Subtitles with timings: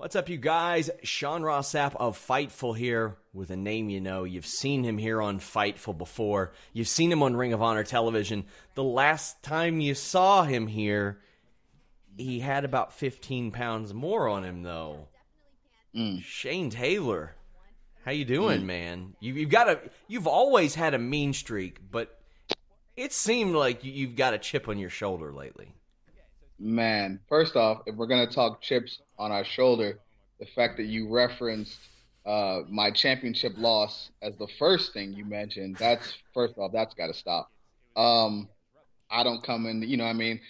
[0.00, 0.88] What's up, you guys?
[1.02, 4.24] Sean Ross Sapp of Fightful here with a name you know.
[4.24, 6.52] You've seen him here on Fightful before.
[6.72, 8.46] You've seen him on Ring of Honor television.
[8.76, 11.20] The last time you saw him here,
[12.16, 15.08] he had about 15 pounds more on him, though.
[15.94, 16.22] Mm.
[16.22, 17.34] Shane Taylor,
[18.06, 18.66] how you doing, mm.
[18.66, 19.16] man?
[19.20, 19.80] You, you've got a.
[20.08, 22.18] You've always had a mean streak, but
[22.96, 25.74] it seemed like you've got a chip on your shoulder lately.
[26.60, 29.98] Man, first off, if we're gonna talk chips on our shoulder,
[30.38, 31.78] the fact that you referenced
[32.26, 37.06] uh, my championship loss as the first thing you mentioned, that's first off, that's got
[37.06, 37.50] to stop.
[37.96, 38.48] Um,
[39.10, 40.40] I don't come in, you know, what I mean,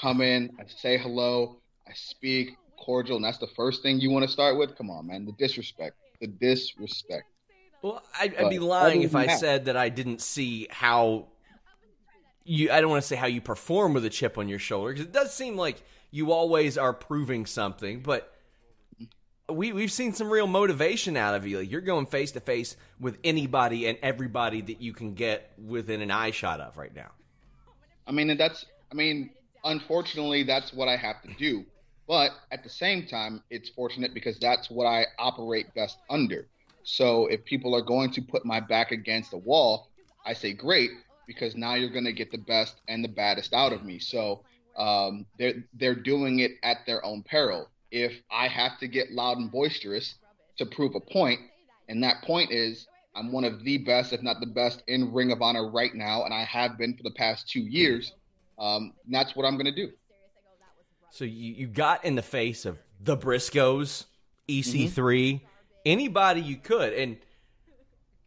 [0.00, 4.24] come in, I say hello, I speak cordial, and that's the first thing you want
[4.24, 4.76] to start with.
[4.76, 7.24] Come on, man, the disrespect, the disrespect.
[7.82, 11.26] Well, I'd, I'd be lying if I that, said that I didn't see how
[12.46, 14.92] you I don't want to say how you perform with a chip on your shoulder
[14.92, 18.32] because it does seem like you always are proving something, but
[19.48, 21.58] we we've seen some real motivation out of you.
[21.58, 26.00] Like you're going face to face with anybody and everybody that you can get within
[26.00, 27.10] an eye shot of right now.
[28.06, 29.30] I mean, that's I mean,
[29.64, 31.64] unfortunately, that's what I have to do.
[32.06, 36.46] But at the same time, it's fortunate because that's what I operate best under.
[36.84, 39.88] So if people are going to put my back against the wall,
[40.24, 40.90] I say great
[41.26, 43.98] because now you're going to get the best and the baddest out of me.
[43.98, 44.42] So
[44.76, 47.68] um, they're they're doing it at their own peril.
[47.90, 50.16] If I have to get loud and boisterous
[50.58, 51.40] to prove a point,
[51.88, 55.32] and that point is I'm one of the best, if not the best, in Ring
[55.32, 58.12] of Honor right now, and I have been for the past two years.
[58.58, 59.90] Um, that's what I'm going to do.
[61.10, 64.04] So you, you got in the face of the Briscoes,
[64.48, 65.46] EC3, mm-hmm.
[65.86, 67.16] anybody you could, and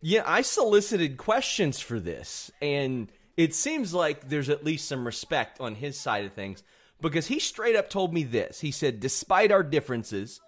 [0.01, 5.59] yeah, I solicited questions for this, and it seems like there's at least some respect
[5.59, 6.63] on his side of things
[7.01, 8.59] because he straight up told me this.
[8.59, 10.41] He said, Despite our differences,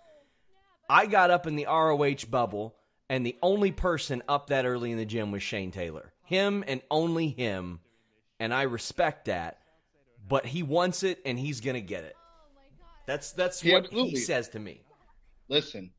[0.89, 2.75] I got up in the ROH bubble,
[3.09, 6.13] and the only person up that early in the gym was Shane Taylor.
[6.23, 7.79] Him and only him.
[8.39, 9.59] And I respect that.
[10.28, 12.16] But he wants it, and he's going to get it.
[13.06, 14.81] That's that's what he says to me.
[15.50, 15.91] Listen,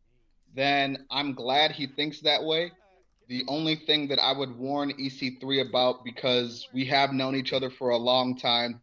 [0.55, 2.73] then I'm glad he thinks that way
[3.29, 7.71] the only thing that I would warn EC3 about because we have known each other
[7.71, 8.81] for a long time,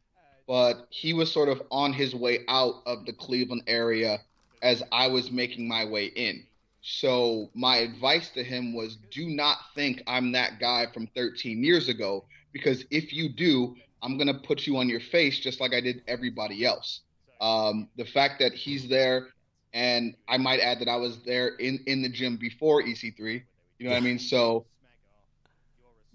[0.48, 4.20] but he was sort of on his way out of the Cleveland area
[4.62, 6.44] as I was making my way in.
[6.82, 11.90] So my advice to him was do not think I'm that guy from 13 years
[11.90, 15.74] ago because if you do, I'm going to put you on your face just like
[15.74, 17.02] I did everybody else.
[17.42, 19.28] Um, the fact that he's there,
[19.74, 23.44] and I might add that I was there in, in the gym before EC3,
[23.80, 24.20] you know what I mean?
[24.20, 24.66] So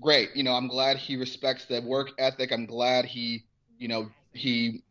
[0.00, 0.30] great.
[0.36, 2.52] You know, I'm glad he respects the work ethic.
[2.52, 3.44] I'm glad he,
[3.78, 4.82] you know, he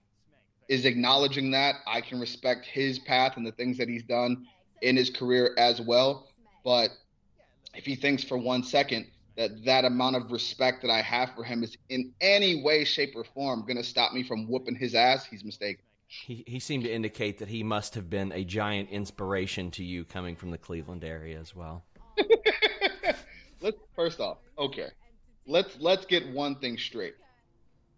[0.67, 1.75] is acknowledging that.
[1.85, 4.47] I can respect his path and the things that he's done
[4.81, 6.27] in his career as well.
[6.65, 6.89] But
[7.75, 11.43] if he thinks for one second that that amount of respect that I have for
[11.43, 14.95] him is in any way, shape, or form going to stop me from whooping his
[14.95, 15.83] ass, he's mistaken.
[16.07, 20.05] He, he seemed to indicate that he must have been a giant inspiration to you
[20.05, 21.83] coming from the Cleveland area as well.
[23.61, 24.89] let's first off, okay.
[25.47, 27.15] Let's let's get one thing straight.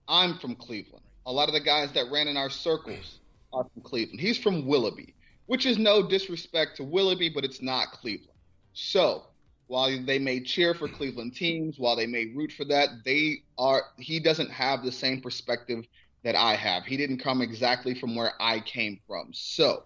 [0.07, 1.06] I'm from Cleveland.
[1.25, 3.19] A lot of the guys that ran in our circles
[3.53, 4.19] are from Cleveland.
[4.21, 5.15] He's from Willoughby.
[5.47, 8.39] which is no disrespect to Willoughby, but it's not Cleveland.
[8.73, 9.23] So
[9.67, 13.83] while they may cheer for Cleveland teams, while they may root for that, they are
[13.97, 15.85] he doesn't have the same perspective
[16.23, 16.85] that I have.
[16.85, 19.29] He didn't come exactly from where I came from.
[19.33, 19.83] So,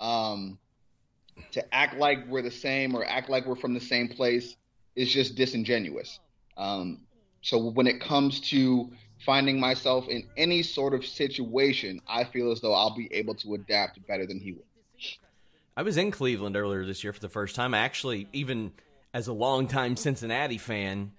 [0.00, 0.58] um,
[1.52, 4.56] to act like we're the same or act like we're from the same place
[4.96, 6.18] is just disingenuous.
[6.56, 7.00] Um,
[7.42, 8.90] so when it comes to
[9.24, 13.54] finding myself in any sort of situation, I feel as though I'll be able to
[13.54, 14.64] adapt better than he will.
[15.76, 17.72] I was in Cleveland earlier this year for the first time.
[17.72, 18.72] I actually, even
[19.14, 21.12] as a longtime Cincinnati fan,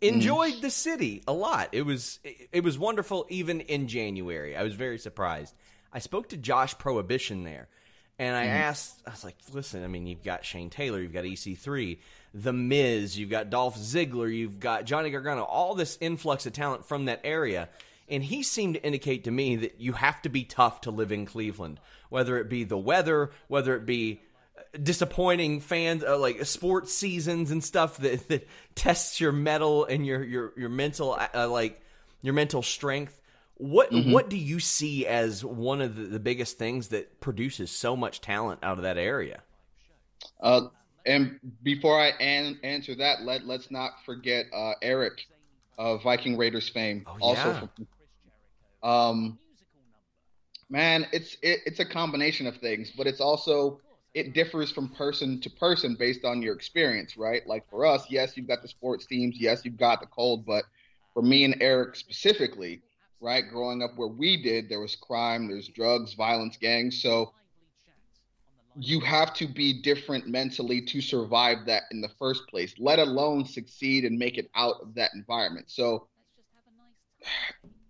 [0.00, 0.60] enjoyed mm.
[0.62, 1.68] the city a lot.
[1.72, 4.56] It was it was wonderful even in January.
[4.56, 5.54] I was very surprised.
[5.92, 7.68] I spoke to Josh Prohibition there,
[8.18, 8.50] and I mm.
[8.50, 11.98] asked, I was like, listen, I mean, you've got Shane Taylor, you've got EC3,
[12.34, 16.86] The Miz, you've got Dolph Ziggler, you've got Johnny Gargano, all this influx of talent
[16.86, 17.68] from that area.
[18.08, 21.12] And he seemed to indicate to me that you have to be tough to live
[21.12, 24.20] in Cleveland, whether it be the weather, whether it be
[24.82, 30.22] disappointing fans uh, like sports seasons and stuff that, that tests your mettle and your
[30.22, 31.80] your your mental uh, like
[32.22, 33.18] your mental strength
[33.58, 34.12] what mm-hmm.
[34.12, 38.20] what do you see as one of the, the, biggest things that produces so much
[38.20, 39.42] talent out of that area?
[40.40, 40.62] Uh,
[41.06, 45.26] and before I an- answer that, let let's not forget uh, Eric
[45.78, 47.04] of Viking Raiders fame.
[47.06, 47.60] Oh, also, yeah.
[48.82, 49.38] from, um,
[50.68, 53.80] man, it's it, it's a combination of things, but it's also
[54.12, 57.46] it differs from person to person based on your experience, right?
[57.46, 60.64] Like for us, yes, you've got the sports teams, yes, you've got the cold, but
[61.14, 62.82] for me and Eric specifically
[63.20, 63.44] right?
[63.48, 67.02] Growing up where we did, there was crime, there's drugs, violence, gangs.
[67.02, 67.32] So
[68.78, 73.44] you have to be different mentally to survive that in the first place, let alone
[73.44, 75.70] succeed and make it out of that environment.
[75.70, 76.08] So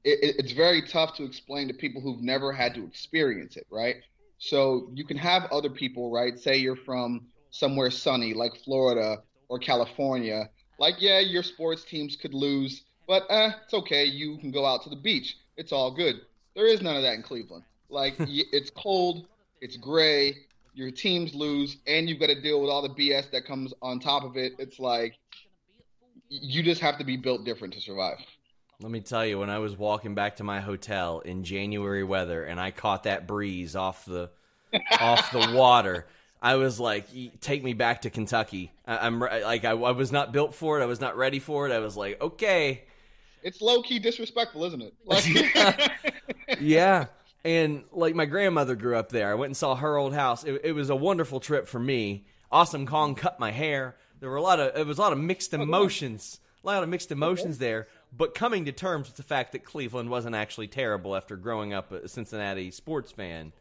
[0.05, 3.97] it, it's very tough to explain to people who've never had to experience it, right?
[4.39, 6.39] So you can have other people, right?
[6.39, 9.19] Say you're from somewhere sunny like Florida
[9.49, 10.49] or California.
[10.79, 14.05] Like, yeah, your sports teams could lose but eh, it's okay.
[14.05, 15.37] You can go out to the beach.
[15.57, 16.23] It's all good.
[16.55, 17.65] There is none of that in Cleveland.
[17.89, 19.27] Like it's cold,
[19.61, 20.37] it's gray.
[20.75, 23.99] Your teams lose, and you've got to deal with all the BS that comes on
[23.99, 24.53] top of it.
[24.59, 25.17] It's like
[26.29, 28.19] you just have to be built different to survive.
[28.83, 32.45] Let me tell you, when I was walking back to my hotel in January weather,
[32.45, 34.31] and I caught that breeze off the
[35.01, 36.07] off the water.
[36.43, 37.07] I was like,
[37.41, 38.71] take me back to Kentucky.
[38.87, 40.83] I, am like, I, I, was not built for it.
[40.83, 41.73] I was not ready for it.
[41.73, 42.85] I was like, okay,
[43.47, 44.95] it's low key disrespectful, isn't it?
[45.07, 45.93] Like,
[46.61, 47.07] yeah.
[47.45, 49.31] And like my grandmother grew up there.
[49.31, 50.43] I went and saw her old house.
[50.43, 52.27] It, it, was a wonderful trip for me.
[52.51, 53.95] Awesome Kong cut my hair.
[54.19, 56.41] There were a lot of it was a lot of mixed emotions.
[56.65, 57.87] A lot of mixed emotions there.
[58.17, 61.93] But coming to terms with the fact that Cleveland wasn't actually terrible after growing up
[61.93, 63.53] a Cincinnati sports fan.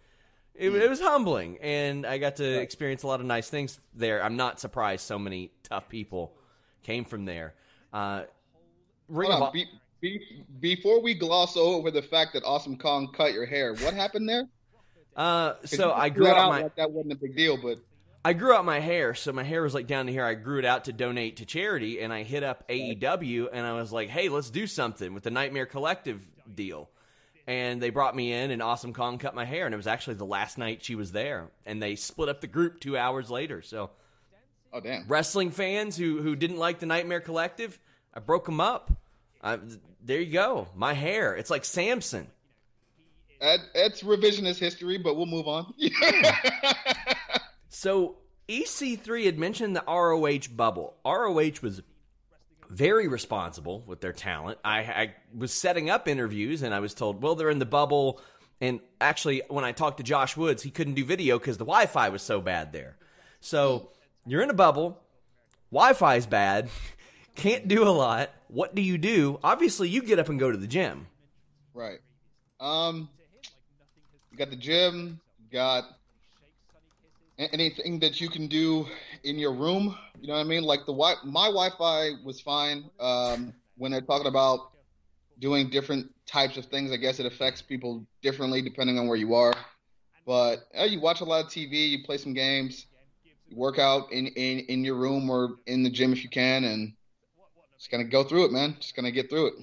[0.55, 4.23] It, it, was humbling, and I got to experience a lot of nice things there.
[4.23, 6.31] I'm not surprised so many tough people
[6.81, 7.53] came from there.
[7.91, 8.23] Uh,
[9.07, 9.67] Ring of be,
[10.01, 14.27] be, before we gloss over the fact that Awesome Kong cut your hair, what happened
[14.27, 14.47] there?
[15.15, 17.79] Uh, so I grew out my like that wasn't a big deal, but
[18.25, 20.25] I grew out my hair, so my hair was like down to here.
[20.25, 23.73] I grew it out to donate to charity, and I hit up AEW, and I
[23.73, 26.21] was like, "Hey, let's do something with the Nightmare Collective
[26.53, 26.89] deal."
[27.47, 30.15] And they brought me in, and Awesome Kong cut my hair, and it was actually
[30.15, 33.61] the last night she was there, and they split up the group two hours later.
[33.61, 33.91] So,
[34.73, 37.79] oh damn, wrestling fans who who didn't like the Nightmare Collective,
[38.15, 38.91] I broke them up.
[39.43, 39.59] I,
[40.03, 40.67] there you go.
[40.75, 41.35] My hair.
[41.35, 42.27] It's like Samson.
[43.41, 45.73] That, that's revisionist history, but we'll move on.
[47.69, 48.15] so
[48.47, 50.95] EC3 had mentioned the ROH bubble.
[51.05, 51.81] ROH was
[52.69, 54.59] very responsible with their talent.
[54.63, 58.21] I, I, was setting up interviews and I was told, well, they're in the bubble.
[58.61, 61.85] And actually, when I talked to Josh Woods, he couldn't do video because the Wi
[61.87, 62.97] Fi was so bad there.
[63.41, 63.89] So
[64.25, 65.01] you're in a bubble,
[65.71, 66.69] Wi Fi's bad,
[67.35, 68.31] can't do a lot.
[68.47, 69.39] What do you do?
[69.43, 71.07] Obviously, you get up and go to the gym.
[71.73, 71.99] Right.
[72.59, 73.09] Um,
[74.31, 75.19] you got the gym.
[75.51, 75.85] got
[77.37, 78.87] anything that you can do
[79.23, 79.97] in your room.
[80.21, 80.63] You know what I mean?
[80.63, 82.89] Like the wi- my Wi-Fi was fine.
[82.99, 84.71] Um, when they're talking about
[85.39, 89.33] doing different types of things, I guess it affects people differently depending on where you
[89.33, 89.53] are.
[90.25, 92.87] But uh, you watch a lot of TV, you play some games,
[93.47, 96.63] you work out in, in, in your room or in the gym if you can,
[96.63, 96.93] and
[97.85, 98.75] just gonna go through it, man.
[98.79, 99.53] Just gonna get through it.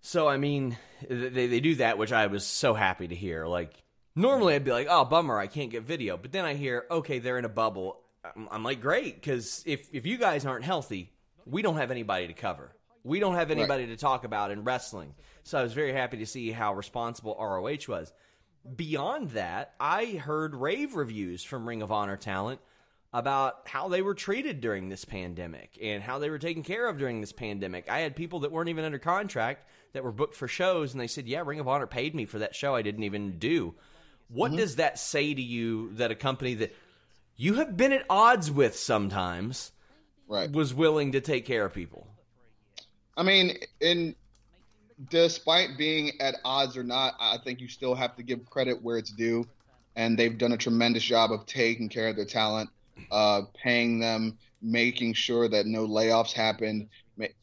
[0.00, 0.76] So I mean,
[1.10, 3.44] they they do that, which I was so happy to hear.
[3.44, 3.72] Like
[4.14, 7.18] normally I'd be like, oh bummer, I can't get video, but then I hear, okay,
[7.18, 7.98] they're in a bubble.
[8.24, 11.10] I'm, I'm like, great, because if if you guys aren't healthy,
[11.44, 12.70] we don't have anybody to cover.
[13.02, 13.90] We don't have anybody right.
[13.90, 15.12] to talk about in wrestling.
[15.42, 18.12] So I was very happy to see how responsible ROH was.
[18.76, 22.60] beyond that, I heard rave reviews from Ring of Honor talent
[23.14, 26.98] about how they were treated during this pandemic and how they were taken care of
[26.98, 27.88] during this pandemic.
[27.88, 31.06] I had people that weren't even under contract that were booked for shows, and they
[31.06, 33.76] said, "Yeah, Ring of Honor paid me for that show I didn't even do."
[34.26, 34.58] What mm-hmm.
[34.58, 36.74] does that say to you that a company that
[37.36, 39.70] you have been at odds with sometimes
[40.26, 40.50] right.
[40.50, 42.08] was willing to take care of people?
[43.16, 44.16] I mean, in
[45.08, 48.98] despite being at odds or not, I think you still have to give credit where
[48.98, 49.46] it's due,
[49.94, 52.70] and they've done a tremendous job of taking care of their talent
[53.10, 56.88] uh, paying them, making sure that no layoffs happened.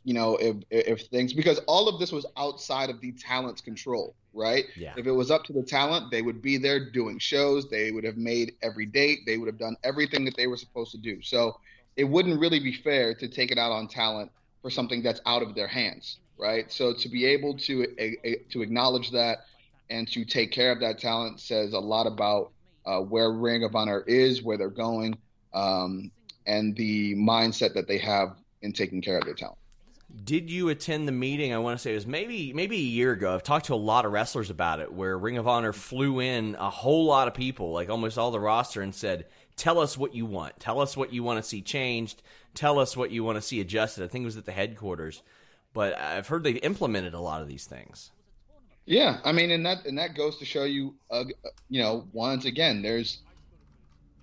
[0.03, 4.15] You know, if if things because all of this was outside of the talent's control,
[4.33, 4.65] right?
[4.75, 4.93] Yeah.
[4.97, 7.69] If it was up to the talent, they would be there doing shows.
[7.69, 9.19] They would have made every date.
[9.25, 11.21] They would have done everything that they were supposed to do.
[11.21, 11.57] So
[11.95, 14.31] it wouldn't really be fair to take it out on talent
[14.61, 16.71] for something that's out of their hands, right?
[16.71, 19.39] So to be able to a, a, to acknowledge that
[19.89, 22.51] and to take care of that talent says a lot about
[22.85, 25.17] uh, where Ring of Honor is, where they're going,
[25.53, 26.11] um,
[26.45, 29.57] and the mindset that they have in taking care of their talent.
[30.23, 31.53] Did you attend the meeting?
[31.53, 33.33] I want to say it was maybe maybe a year ago.
[33.33, 36.55] I've talked to a lot of wrestlers about it, where Ring of Honor flew in
[36.59, 40.13] a whole lot of people, like almost all the roster, and said, "Tell us what
[40.13, 40.59] you want.
[40.59, 42.21] Tell us what you want to see changed.
[42.53, 45.23] Tell us what you want to see adjusted." I think it was at the headquarters,
[45.73, 48.11] but I've heard they've implemented a lot of these things.
[48.85, 51.23] Yeah, I mean, and that and that goes to show you, uh,
[51.69, 53.19] you know, once again, there's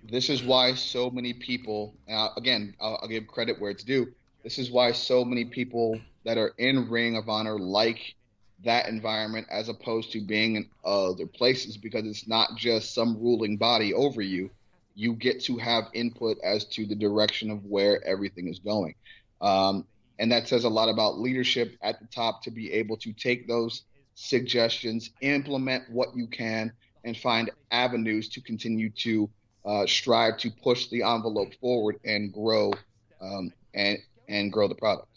[0.03, 1.93] this is why so many people,
[2.37, 4.13] again, I'll, I'll, give credit where it's due.
[4.43, 8.15] This is why so many people that are in Ring of Honor like
[8.63, 13.57] that environment as opposed to being in other places because it's not just some ruling
[13.57, 14.49] body over you.
[14.95, 18.95] You get to have input as to the direction of where everything is going.
[19.41, 19.85] Um,
[20.17, 23.47] and that says a lot about leadership at the top to be able to take
[23.47, 23.83] those
[24.15, 26.73] suggestions, implement what you can,
[27.05, 29.29] and find avenues to continue to
[29.69, 32.73] uh, strive to push the envelope forward and grow
[33.21, 35.07] um, and and grow the product.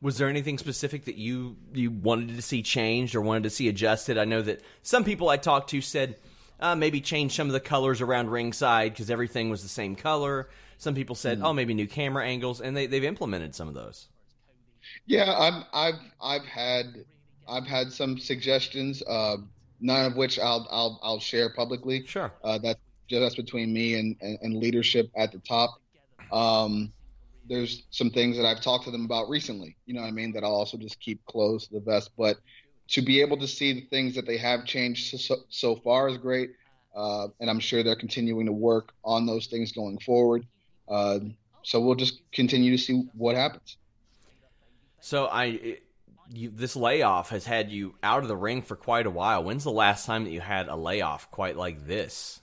[0.00, 3.68] Was there anything specific that you you wanted to see changed or wanted to see
[3.68, 4.16] adjusted?
[4.16, 6.16] I know that some people I talked to said
[6.58, 10.48] uh, maybe change some of the colors around ringside because everything was the same color.
[10.78, 11.46] Some people said, mm-hmm.
[11.46, 14.08] oh, maybe new camera angles, and they they've implemented some of those.
[15.04, 17.04] Yeah, I've I've I've had
[17.46, 19.36] I've had some suggestions, uh,
[19.80, 22.06] none of which I'll I'll I'll share publicly.
[22.06, 22.32] Sure.
[22.42, 22.78] Uh, that
[23.10, 25.80] that's between me and, and, and leadership at the top.
[26.32, 26.92] Um,
[27.48, 30.32] there's some things that I've talked to them about recently, you know what I mean,
[30.32, 32.10] that I'll also just keep close to the vest.
[32.16, 32.38] But
[32.88, 36.16] to be able to see the things that they have changed so, so far is
[36.18, 36.50] great.
[36.94, 40.46] Uh, and I'm sure they're continuing to work on those things going forward.
[40.88, 41.20] Uh,
[41.62, 43.78] so we'll just continue to see what happens.
[45.00, 45.78] So I,
[46.30, 49.42] you, this layoff has had you out of the ring for quite a while.
[49.42, 52.41] When's the last time that you had a layoff quite like this?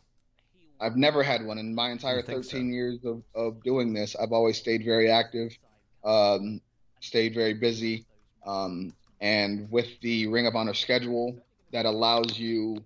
[0.81, 2.57] I've never had one in my entire 13 so.
[2.57, 4.15] years of, of doing this.
[4.15, 5.57] I've always stayed very active,
[6.03, 6.61] um,
[7.01, 8.05] stayed very busy.
[8.45, 11.35] Um, and with the Ring of Honor schedule,
[11.73, 12.83] that allows you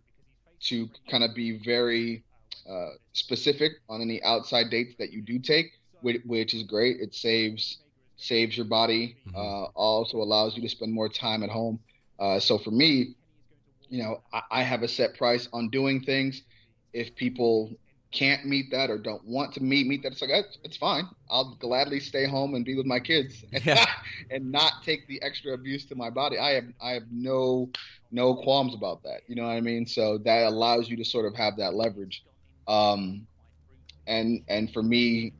[0.61, 2.23] to kind of be very
[2.69, 6.99] uh, specific on any outside dates that you do take, which, which is great.
[6.99, 7.79] It saves
[8.17, 9.17] saves your body.
[9.27, 9.35] Mm-hmm.
[9.35, 11.79] Uh, also allows you to spend more time at home.
[12.19, 13.15] Uh, so for me,
[13.89, 16.43] you know, I, I, have a set price on doing things.
[16.93, 17.71] If people
[18.13, 21.05] can't meet that or don't want to meet meet that, it's like it's, it's fine.
[21.29, 23.85] I'll gladly stay home and be with my kids and, yeah.
[24.29, 26.37] and not take the extra abuse to my body.
[26.37, 27.69] I have I have no
[28.11, 29.21] no qualms about that.
[29.27, 29.85] You know what I mean?
[29.87, 32.23] So that allows you to sort of have that leverage.
[32.67, 33.27] Um,
[34.07, 35.33] and and for me,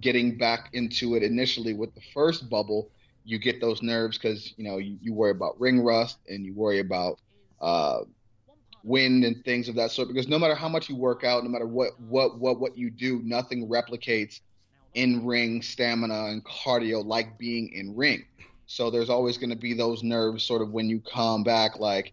[0.00, 2.90] getting back into it initially with the first bubble,
[3.24, 6.54] you get those nerves because you know you, you worry about ring rust and you
[6.54, 7.18] worry about
[7.60, 8.00] uh,
[8.86, 11.50] wind and things of that sort because no matter how much you work out no
[11.50, 14.40] matter what what what what you do nothing replicates
[14.96, 18.24] in ring stamina and cardio like being in ring.
[18.66, 22.12] So there's always going to be those nerves sort of when you come back like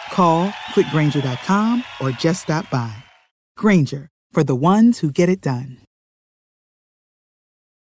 [0.11, 2.93] Call quickgranger.com or just stop by.
[3.57, 5.77] Grainger, for the ones who get it done.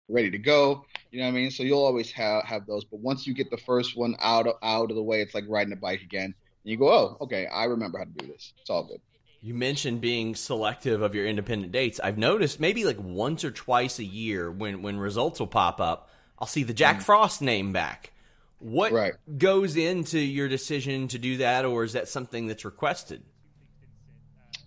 [0.09, 0.85] Ready to go.
[1.11, 1.51] You know what I mean?
[1.51, 2.85] So you'll always have, have those.
[2.85, 5.45] But once you get the first one out, of, out of the way, it's like
[5.49, 6.25] riding a bike again.
[6.25, 6.35] And
[6.65, 8.53] you go, oh, okay, I remember how to do this.
[8.61, 9.01] It's all good.
[9.41, 12.01] You mentioned being selective of your independent dates.
[12.03, 16.11] I've noticed maybe like once or twice a year when when results will pop up,
[16.39, 17.03] I'll see the Jack mm.
[17.03, 18.13] Frost name back.
[18.61, 19.15] What right.
[19.37, 23.23] goes into your decision to do that, or is that something that's requested?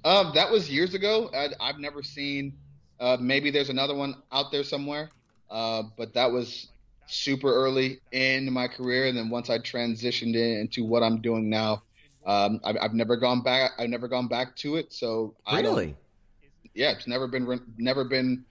[0.05, 1.29] Um, that was years ago.
[1.33, 2.53] I, have never seen.
[2.99, 5.09] Uh, maybe there's another one out there somewhere,
[5.49, 6.69] uh, but that was
[7.07, 9.07] super early in my career.
[9.07, 11.83] And then once I transitioned into what I'm doing now,
[12.25, 13.71] um, I've, I've, never gone back.
[13.77, 14.93] I've never gone back to it.
[14.93, 15.95] So really,
[16.73, 18.45] yeah, it's never been never been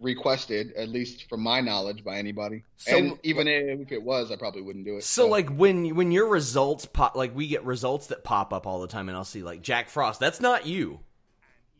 [0.00, 2.62] requested, at least from my knowledge, by anybody.
[2.76, 5.04] So, and even if it was, I probably wouldn't do it.
[5.04, 8.66] So, so, like when when your results pop, like we get results that pop up
[8.66, 10.20] all the time, and I'll see like Jack Frost.
[10.20, 11.00] That's not you.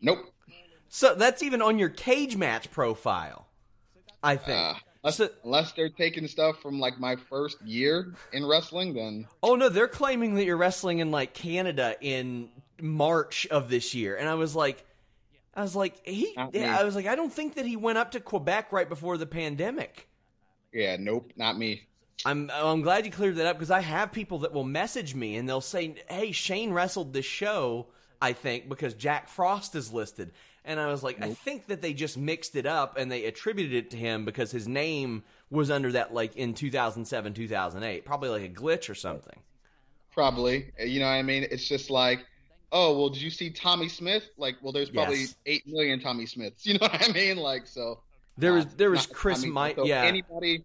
[0.00, 0.32] Nope.
[0.88, 3.46] So that's even on your cage match profile.
[4.22, 4.58] I think.
[4.58, 4.74] Uh,
[5.06, 9.54] Unless, so, unless they're taking stuff from like my first year in wrestling, then oh
[9.54, 12.48] no, they're claiming that you're wrestling in like Canada in
[12.80, 14.84] March of this year, and I was like,
[15.56, 18.12] I was like, he, yeah, I was like, I don't think that he went up
[18.12, 20.06] to Quebec right before the pandemic.
[20.72, 21.82] Yeah, nope, not me.
[22.24, 25.14] I'm oh, I'm glad you cleared that up because I have people that will message
[25.14, 27.86] me and they'll say, "Hey, Shane wrestled this show,
[28.20, 30.32] I think, because Jack Frost is listed."
[30.66, 31.30] And I was like, nope.
[31.30, 34.50] I think that they just mixed it up and they attributed it to him because
[34.50, 38.04] his name was under that like in 2007, 2008.
[38.04, 39.38] Probably like a glitch or something.
[40.12, 40.72] Probably.
[40.84, 41.46] You know what I mean?
[41.50, 42.26] It's just like,
[42.72, 44.30] oh, well, did you see Tommy Smith?
[44.36, 45.36] Like, well, there's probably yes.
[45.46, 46.66] 8 million Tommy Smiths.
[46.66, 47.36] You know what I mean?
[47.36, 48.00] Like, so.
[48.38, 49.76] There uh, was, there was Chris Mike.
[49.76, 50.02] So yeah.
[50.02, 50.64] Anybody,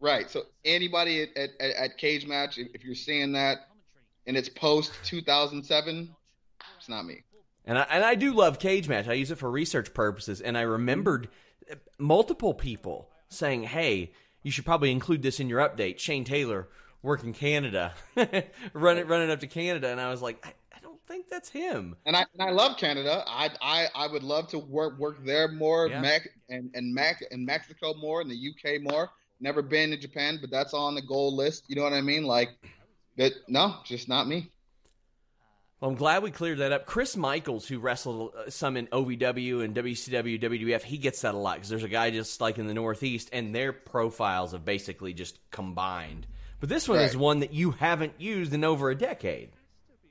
[0.00, 0.30] right.
[0.30, 3.68] So anybody at, at, at Cage Match, if you're seeing that
[4.26, 6.14] and it's post 2007,
[6.78, 7.22] it's not me.
[7.64, 9.06] And I, and I do love Cage Match.
[9.06, 10.40] I use it for research purposes.
[10.40, 11.28] And I remembered
[11.98, 15.98] multiple people saying, hey, you should probably include this in your update.
[15.98, 16.68] Shane Taylor
[17.02, 17.94] working in Canada,
[18.72, 20.61] running running up to Canada, and I was like, I, I don't
[21.06, 21.96] think that's him.
[22.06, 23.24] And I and I love Canada.
[23.26, 26.00] I I, I would love to work work there more, yeah.
[26.00, 29.10] Mac and and Mac and Mexico more, and the UK more.
[29.40, 31.64] Never been to Japan, but that's on the goal list.
[31.68, 32.24] You know what I mean?
[32.24, 32.50] Like,
[33.16, 34.50] but no, just not me.
[35.80, 36.86] Well, I'm glad we cleared that up.
[36.86, 41.38] Chris Michaels, who wrestled uh, some in OVW and WCW, WWF, he gets that a
[41.38, 45.12] lot because there's a guy just like in the Northeast, and their profiles have basically
[45.12, 46.28] just combined.
[46.60, 47.08] But this one right.
[47.08, 49.50] is one that you haven't used in over a decade.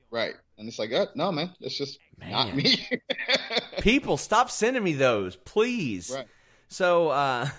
[0.09, 0.33] Right.
[0.61, 2.29] And it's like, uh, no, man, it's just man.
[2.29, 2.87] not me.
[3.81, 6.11] People, stop sending me those, please.
[6.13, 6.27] Right.
[6.67, 7.49] So, uh,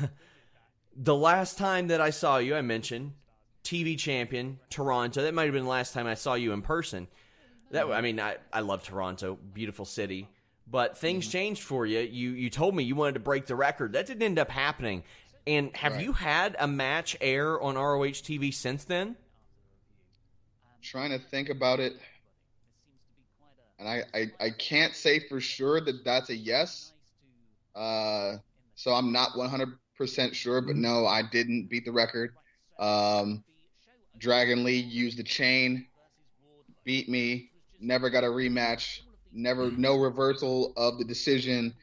[0.96, 3.14] the last time that I saw you, I mentioned
[3.64, 5.22] TV champion, Toronto.
[5.22, 7.08] That might have been the last time I saw you in person.
[7.72, 10.28] That I mean, I, I love Toronto, beautiful city.
[10.70, 11.32] But things mm-hmm.
[11.32, 11.98] changed for you.
[11.98, 13.94] You you told me you wanted to break the record.
[13.94, 15.02] That didn't end up happening.
[15.44, 16.04] And have right.
[16.04, 19.16] you had a match air on ROH TV since then?
[20.82, 21.94] trying to think about it,
[23.82, 26.92] and I, I, I can't say for sure that that's a yes.
[27.74, 28.36] Uh,
[28.76, 32.34] so I'm not 100% sure, but no, I didn't beat the record.
[32.78, 33.42] Um,
[34.18, 35.86] Dragon Lee used the chain,
[36.84, 37.50] beat me
[37.82, 39.00] never got a rematch,
[39.32, 41.74] never no reversal of the decision.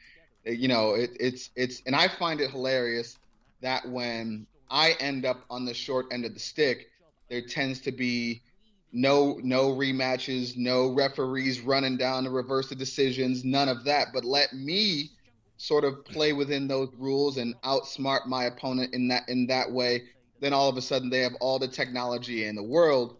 [0.44, 3.18] You know, it, it's it's and I find it hilarious
[3.60, 6.88] that when I end up on the short end of the stick,
[7.28, 8.42] there tends to be
[8.92, 14.08] no no rematches, no referees running down to reverse the decisions, none of that.
[14.12, 15.10] But let me
[15.56, 20.02] sort of play within those rules and outsmart my opponent in that in that way.
[20.40, 23.18] Then all of a sudden they have all the technology in the world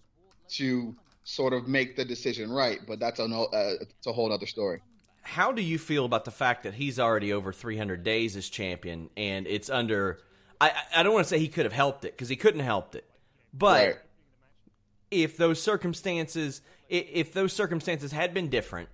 [0.52, 2.80] to sort of make the decision right.
[2.86, 4.80] But that's a, uh, it's a whole other story.
[5.22, 9.10] How do you feel about the fact that he's already over 300 days as champion
[9.16, 10.18] and it's under?
[10.60, 12.94] I I don't want to say he could have helped it because he couldn't helped
[12.94, 13.08] it,
[13.52, 13.96] but right.
[15.10, 18.88] If those circumstances if those circumstances had been different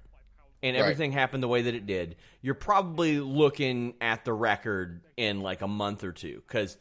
[0.63, 1.19] and everything right.
[1.19, 5.69] happened the way that it did, you're probably looking at the record in like a
[5.69, 6.77] month or two because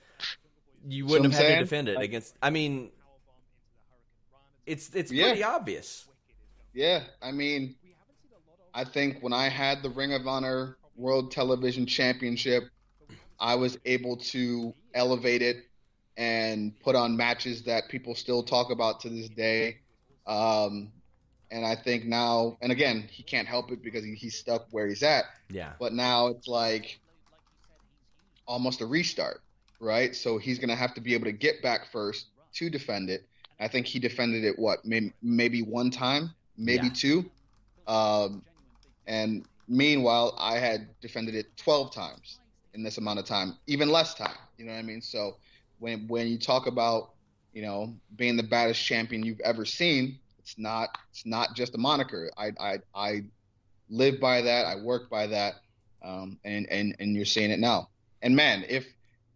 [0.87, 2.35] you wouldn't have had to defend it against.
[2.41, 2.91] I mean,
[4.65, 5.27] it's it's yeah.
[5.27, 6.05] pretty obvious.
[6.73, 7.75] Yeah, I mean,
[8.73, 12.65] I think when I had the Ring of Honor World Television Championship,
[13.39, 15.57] I was able to elevate it
[16.17, 19.77] and put on matches that people still talk about to this day.
[20.25, 20.91] Um,
[21.51, 24.87] and I think now, and again, he can't help it because he, he's stuck where
[24.87, 25.25] he's at.
[25.49, 25.73] Yeah.
[25.79, 26.99] But now it's like,
[28.47, 29.41] almost a restart,
[29.79, 30.15] right?
[30.15, 33.27] So he's going to have to be able to get back first to defend it.
[33.59, 36.93] I think he defended it what maybe, maybe one time, maybe yeah.
[36.93, 37.25] two.
[37.87, 38.43] Um,
[39.07, 42.39] and meanwhile, I had defended it 12 times
[42.73, 44.35] in this amount of time, even less time.
[44.57, 45.01] You know what I mean?
[45.01, 45.37] So
[45.79, 47.11] when when you talk about
[47.53, 51.77] you know being the baddest champion you've ever seen, it's not it's not just a
[51.77, 52.31] moniker.
[52.37, 53.23] I I I
[53.89, 54.65] live by that.
[54.65, 55.55] I work by that.
[56.03, 57.89] Um, and and and you're seeing it now.
[58.21, 58.85] And man, if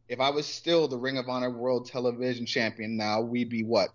[0.08, 3.89] if I was still the Ring of Honor World Television Champion now, we'd be what?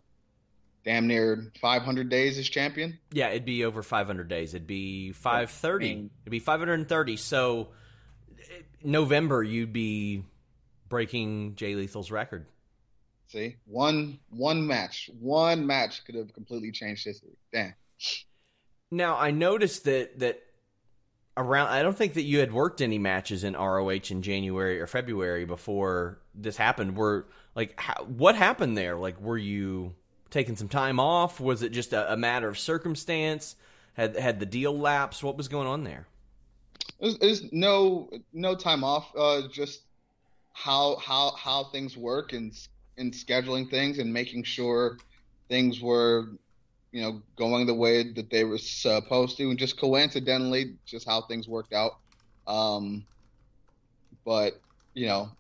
[0.85, 2.98] Damn near 500 days as champion.
[3.11, 4.54] Yeah, it'd be over 500 days.
[4.54, 6.11] It'd be 530.
[6.24, 7.16] It'd be 530.
[7.16, 7.68] So
[8.83, 10.24] November, you'd be
[10.88, 12.47] breaking Jay Lethal's record.
[13.29, 17.37] See, one one match, one match could have completely changed history.
[17.53, 17.75] Damn.
[18.90, 20.40] Now I noticed that that
[21.37, 21.68] around.
[21.68, 25.44] I don't think that you had worked any matches in ROH in January or February
[25.44, 26.97] before this happened.
[26.97, 28.97] Were like, how, what happened there?
[28.97, 29.94] Like, were you
[30.31, 31.40] taking some time off?
[31.40, 33.57] Was it just a, a matter of circumstance?
[33.94, 35.23] Had had the deal lapsed?
[35.23, 36.07] What was going on there?
[37.01, 39.11] There's, there's no no time off.
[39.16, 39.83] Uh, just
[40.55, 42.55] how how how things work and
[42.97, 44.99] in scheduling things and making sure
[45.51, 46.29] things were
[46.93, 51.23] you know going the way that they were supposed to and just coincidentally just how
[51.23, 51.93] things worked out.
[52.47, 53.07] Um
[54.25, 54.55] but
[54.95, 55.31] you know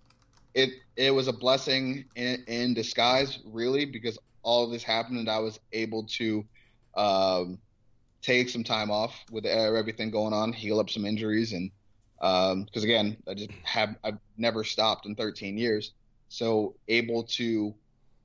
[0.54, 5.30] it it was a blessing in, in disguise really because all of this happened and
[5.30, 6.44] i was able to
[6.96, 7.58] um
[8.24, 11.70] take some time off with everything going on, heal up some injuries, and
[12.20, 15.92] because um, again, I just have I've never stopped in 13 years,
[16.28, 17.74] so able to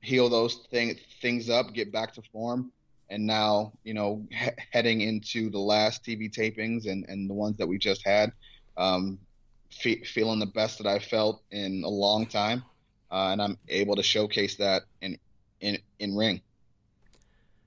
[0.02, 2.72] heal those thing, things up, get back to form,
[3.10, 7.56] and now you know he- heading into the last TV tapings and and the ones
[7.58, 8.32] that we just had,
[8.76, 9.18] um,
[9.70, 12.62] fe- feeling the best that I felt in a long time,
[13.10, 15.18] uh, and I'm able to showcase that in
[15.60, 16.40] in in ring.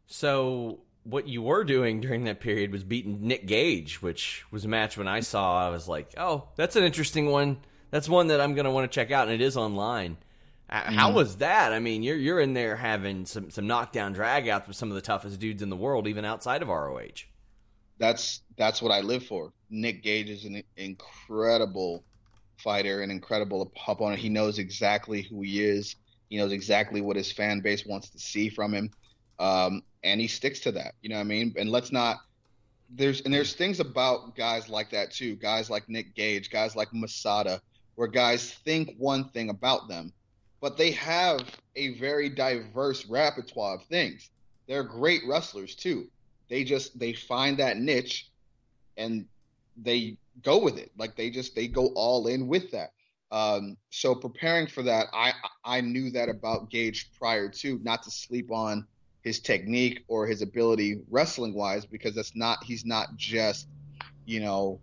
[0.08, 4.68] So what you were doing during that period was beating Nick Gage, which was a
[4.68, 7.58] match when I saw, I was like, oh, that's an interesting one.
[7.92, 10.18] That's one that I'm going to want to check out, and it is online.
[10.72, 10.96] Mm.
[10.96, 11.72] How was that?
[11.72, 15.02] I mean, you're you're in there having some some knockdown dragouts with some of the
[15.02, 17.26] toughest dudes in the world, even outside of ROH.
[18.00, 19.54] That's that's what I live for.
[19.70, 22.04] Nick Gage is an incredible
[22.58, 24.20] fighter, an incredible opponent.
[24.20, 25.96] He knows exactly who he is.
[26.30, 28.90] He knows exactly what his fan base wants to see from him.
[29.40, 30.96] Um, and he sticks to that.
[31.02, 31.54] You know what I mean?
[31.58, 32.18] And let's not
[32.96, 35.36] there's and there's things about guys like that too.
[35.36, 37.62] Guys like Nick Gage, guys like Masada,
[37.96, 40.14] where guys think one thing about them,
[40.62, 41.42] but they have
[41.76, 44.30] a very diverse repertoire of things.
[44.68, 46.08] They're great wrestlers too.
[46.50, 48.30] They just they find that niche
[48.98, 49.26] and
[49.78, 50.92] they go with it.
[50.98, 52.92] Like they just they go all in with that.
[53.32, 55.34] Um, so preparing for that, I
[55.66, 58.86] I knew that about Gage prior to, not to sleep on
[59.24, 63.68] his technique or his ability wrestling wise because that's not he's not just
[64.26, 64.80] you know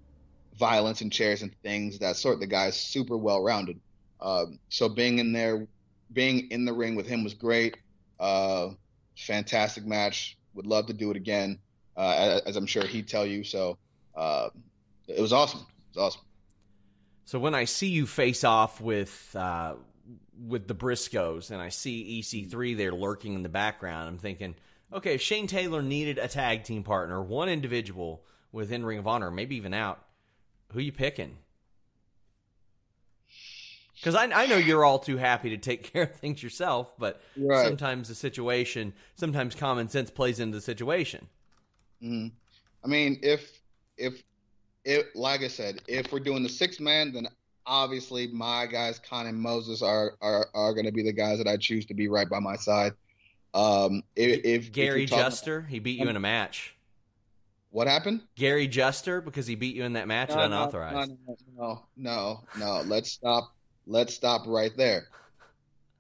[0.59, 2.41] violence and chairs and things that sort.
[2.41, 3.81] The guy's super well rounded
[4.23, 5.67] um, so being in there
[6.13, 7.79] being in the ring with him was great.
[8.19, 8.71] Uh,
[9.17, 10.37] fantastic match.
[10.55, 11.59] Would love to do it again
[11.97, 13.45] uh, as i'm sure he'd tell you.
[13.45, 13.79] So
[14.15, 14.49] uh,
[15.09, 15.61] it was awesome.
[15.61, 16.23] It was awesome.
[17.25, 19.75] So when i see you face off with uh,
[20.47, 24.55] with the Briscoes and I see EC3 there lurking in the background, I'm thinking,
[24.93, 29.31] okay, if Shane Taylor needed a tag team partner, one individual within Ring of Honor,
[29.31, 30.05] maybe even out,
[30.73, 31.37] who you picking?
[33.95, 37.21] Because I, I know you're all too happy to take care of things yourself, but
[37.37, 37.67] right.
[37.67, 41.27] sometimes the situation, sometimes common sense plays into the situation.
[42.03, 42.33] Mm.
[42.83, 43.61] I mean, if
[43.99, 44.23] if
[44.87, 47.29] if like I said, if we're doing the six man, then
[47.71, 51.47] obviously my guys, Kaun and Moses, are are, are going to be the guys that
[51.47, 52.93] I choose to be right by my side.
[53.55, 56.77] Um, if, if Gary if Juster, he beat you in a match.
[57.71, 58.23] What happened?
[58.35, 61.13] Gary Juster, because he beat you in that match no, at unauthorized.
[61.27, 62.83] No, no, no, no.
[62.83, 63.55] Let's stop.
[63.87, 65.07] Let's stop right there.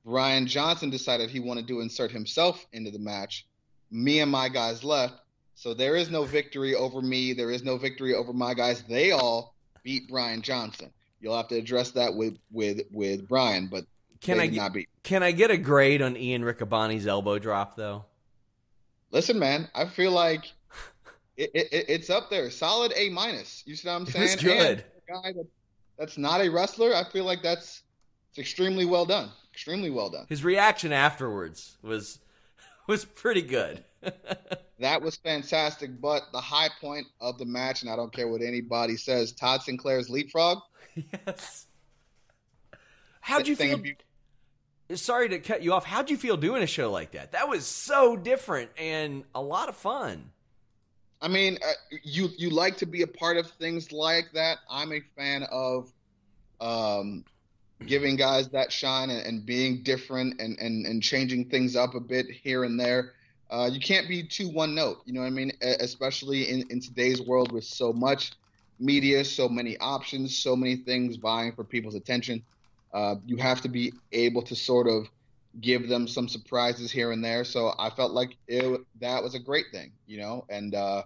[0.04, 3.46] Brian Johnson decided he wanted to insert himself into the match.
[3.90, 5.14] Me and my guys left.
[5.54, 7.32] So there is no victory over me.
[7.32, 8.82] There is no victory over my guys.
[8.88, 10.90] They all beat Brian Johnson.
[11.20, 13.84] You'll have to address that with with with Brian, but
[14.20, 14.88] can I not be.
[15.02, 18.04] Can I get a grade on Ian Riccaboni's elbow drop though?
[19.10, 20.44] Listen, man, I feel like
[21.36, 23.62] it, it, it's up there, solid A minus.
[23.66, 24.24] You see what I'm saying?
[24.24, 24.84] It's good.
[25.08, 25.46] guy that,
[25.98, 27.82] that's not a wrestler, I feel like that's
[28.30, 29.30] it's extremely well done.
[29.52, 30.26] Extremely well done.
[30.28, 32.20] His reaction afterwards was
[32.86, 33.84] was pretty good.
[34.78, 38.42] That was fantastic, but the high point of the match, and I don't care what
[38.42, 40.58] anybody says, Todd Sinclair's leapfrog
[41.26, 41.66] yes.
[43.20, 43.84] How'd you feel?
[43.84, 44.96] You.
[44.96, 45.84] Sorry to cut you off.
[45.84, 47.32] How'd you feel doing a show like that?
[47.32, 50.30] That was so different and a lot of fun.
[51.22, 54.58] I mean, uh, you you like to be a part of things like that.
[54.70, 55.92] I'm a fan of
[56.60, 57.24] um,
[57.86, 62.00] giving guys that shine and, and, being different and, and and changing things up a
[62.00, 63.12] bit here and there.
[63.50, 65.02] Uh, you can't be too one note.
[65.04, 65.52] You know what I mean?
[65.60, 68.32] Especially in, in today's world with so much
[68.78, 72.42] media, so many options, so many things vying for people's attention.
[72.94, 75.06] Uh, you have to be able to sort of
[75.60, 77.44] give them some surprises here and there.
[77.44, 81.02] So I felt like it, that was a great thing, you know, and uh,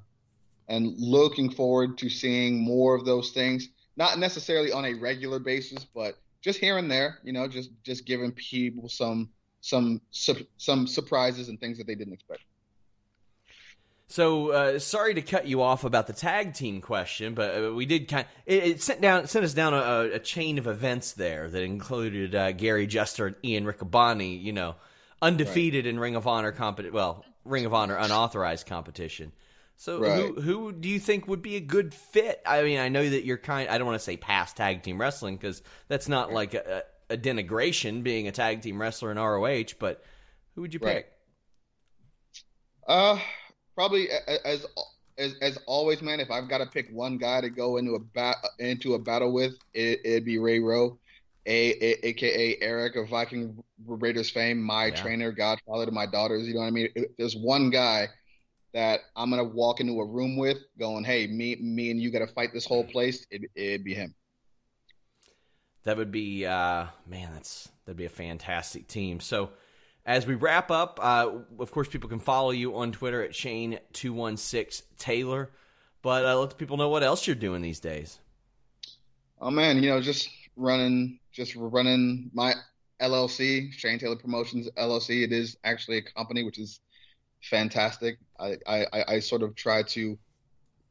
[0.68, 3.68] and looking forward to seeing more of those things.
[3.96, 8.04] Not necessarily on a regular basis, but just here and there, you know, just just
[8.04, 9.30] giving people some
[9.64, 10.02] some
[10.58, 12.42] some surprises and things that they didn't expect.
[14.08, 17.86] So uh, sorry to cut you off about the tag team question, but uh, we
[17.86, 18.26] did kind.
[18.26, 21.62] Of, it, it, sent down sent us down a, a, chain of events there that
[21.62, 24.40] included uh, Gary Juster and Ian Riccaboni.
[24.40, 24.74] You know,
[25.22, 25.94] undefeated right.
[25.94, 26.92] in Ring of Honor compet.
[26.92, 29.32] Well, Ring of Honor unauthorized competition.
[29.78, 30.18] So right.
[30.18, 32.42] who who do you think would be a good fit?
[32.44, 33.70] I mean, I know that you're kind.
[33.70, 37.16] I don't want to say past tag team wrestling because that's not like a, a,
[37.16, 39.74] denigration being a tag team wrestler in ROH.
[39.78, 40.02] But
[40.54, 40.88] who would you pick?
[40.88, 41.06] Right.
[42.86, 43.18] Uh
[43.74, 44.08] probably
[44.44, 44.66] as
[45.18, 46.20] as as always, man.
[46.20, 49.32] If I've got to pick one guy to go into a bat into a battle
[49.32, 50.98] with, it, would be Ray Rowe,
[51.46, 54.94] a, a, aka Eric of Viking Raiders fame, my yeah.
[54.94, 56.46] trainer, godfather to my daughters.
[56.46, 56.88] You know what I mean?
[56.94, 58.08] If there's one guy
[58.72, 62.20] that I'm gonna walk into a room with, going, "Hey, me, me, and you got
[62.20, 64.14] to fight this whole place." It, it'd be him.
[65.84, 67.30] That would be, uh, man.
[67.34, 69.20] That's that'd be a fantastic team.
[69.20, 69.50] So
[70.06, 74.82] as we wrap up, uh, of course, people can follow you on Twitter at Shane216
[74.98, 75.50] Taylor.
[76.02, 78.18] But uh, let people know what else you're doing these days.
[79.40, 82.52] Oh, man, you know, just running, just running my
[83.00, 85.22] LLC, Shane Taylor Promotions LLC.
[85.24, 86.80] It is actually a company, which is
[87.42, 88.18] fantastic.
[88.38, 90.18] I, I, I sort of try to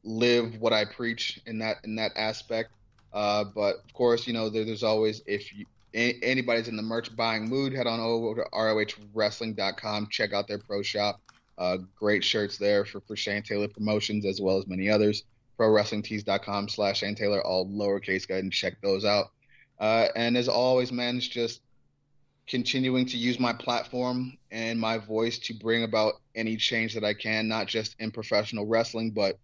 [0.03, 2.71] live what I preach in that in that aspect.
[3.13, 7.15] Uh, but of course, you know, there, there's always if you anybody's in the merch
[7.15, 10.07] buying mood, head on over to ROHWrestling.com.
[10.09, 11.21] Check out their pro shop.
[11.57, 15.23] Uh, great shirts there for, for Shane Taylor Promotions as well as many others.
[15.59, 18.27] ProWrestlingTees.com slash Shane Taylor, all lowercase.
[18.27, 19.27] Go ahead and check those out.
[19.79, 21.61] Uh, and as always, man, it's just
[22.47, 27.13] continuing to use my platform and my voice to bring about any change that I
[27.13, 29.37] can, not just in professional wrestling, but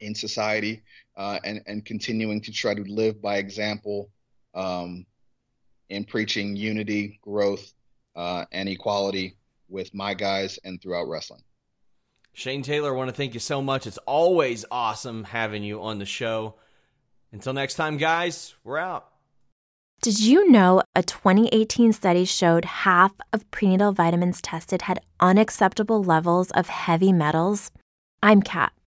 [0.00, 0.82] in society,
[1.16, 4.10] uh, and, and continuing to try to live by example
[4.54, 5.06] um,
[5.88, 7.72] in preaching unity, growth,
[8.14, 9.36] uh, and equality
[9.68, 11.42] with my guys and throughout wrestling.
[12.32, 13.86] Shane Taylor, I want to thank you so much.
[13.86, 16.56] It's always awesome having you on the show.
[17.32, 19.08] Until next time, guys, we're out.
[20.02, 26.50] Did you know a 2018 study showed half of prenatal vitamins tested had unacceptable levels
[26.50, 27.70] of heavy metals?
[28.22, 28.72] I'm Kat,